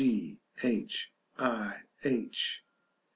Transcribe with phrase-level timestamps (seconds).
[0.03, 0.41] g.
[0.63, 1.13] h.
[1.37, 1.73] i.
[2.03, 2.63] h.